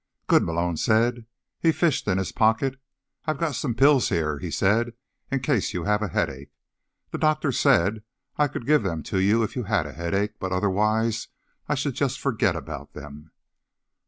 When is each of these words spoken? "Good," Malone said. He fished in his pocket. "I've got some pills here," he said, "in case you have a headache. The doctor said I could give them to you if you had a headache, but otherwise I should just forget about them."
"Good," 0.25 0.41
Malone 0.41 0.77
said. 0.77 1.27
He 1.59 1.71
fished 1.71 2.07
in 2.07 2.17
his 2.17 2.31
pocket. 2.31 2.81
"I've 3.25 3.37
got 3.37 3.53
some 3.53 3.75
pills 3.75 4.09
here," 4.09 4.39
he 4.39 4.49
said, 4.49 4.93
"in 5.29 5.41
case 5.41 5.75
you 5.75 5.83
have 5.83 6.01
a 6.01 6.07
headache. 6.07 6.49
The 7.11 7.19
doctor 7.19 7.51
said 7.51 8.01
I 8.35 8.47
could 8.47 8.65
give 8.65 8.81
them 8.81 9.03
to 9.03 9.19
you 9.19 9.43
if 9.43 9.55
you 9.55 9.65
had 9.65 9.85
a 9.85 9.93
headache, 9.93 10.39
but 10.39 10.51
otherwise 10.51 11.27
I 11.69 11.75
should 11.75 11.93
just 11.93 12.19
forget 12.19 12.55
about 12.55 12.93
them." 12.93 13.29